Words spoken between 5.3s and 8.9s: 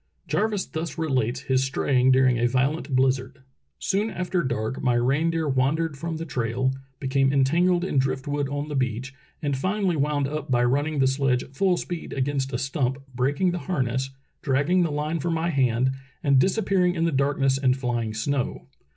wandered from the trail, became entangled in drift wood on the